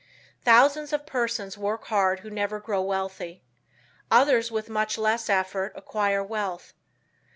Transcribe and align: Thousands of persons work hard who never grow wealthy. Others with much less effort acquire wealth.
Thousands 0.43 0.93
of 0.93 1.05
persons 1.05 1.59
work 1.59 1.83
hard 1.85 2.21
who 2.21 2.31
never 2.31 2.59
grow 2.59 2.81
wealthy. 2.81 3.43
Others 4.09 4.49
with 4.49 4.67
much 4.67 4.97
less 4.97 5.29
effort 5.29 5.73
acquire 5.75 6.23
wealth. 6.23 6.73